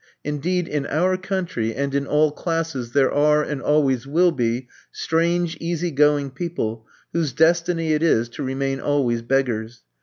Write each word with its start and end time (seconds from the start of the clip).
Indeed, 0.23 0.67
in 0.67 0.87
our 0.87 1.15
country, 1.15 1.75
and 1.75 1.93
in 1.93 2.07
all 2.07 2.31
classes, 2.31 2.93
there 2.93 3.11
are, 3.13 3.43
and 3.43 3.61
always 3.61 4.07
will 4.07 4.31
be, 4.31 4.67
strange 4.91 5.55
easy 5.59 5.91
going 5.91 6.31
people 6.31 6.87
whose 7.13 7.33
destiny 7.33 7.93
it 7.93 8.01
is 8.01 8.27
to 8.29 8.41
remain 8.41 8.79
always 8.79 9.21
beggars. 9.21 9.83